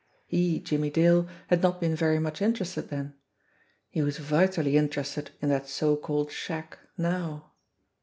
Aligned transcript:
He, 0.25 0.59
Jimmie 0.59 0.89
Dale, 0.89 1.27
had 1.49 1.61
not 1.61 1.79
been 1.79 1.95
very 1.95 2.17
much 2.17 2.41
interested 2.41 2.89
then; 2.89 3.13
he 3.91 4.01
was 4.01 4.17
vitally 4.17 4.75
interested 4.75 5.29
in 5.43 5.49
that 5.49 5.69
so 5.69 5.95
called 5.95 6.31
shack 6.31 6.79
now 6.97 7.51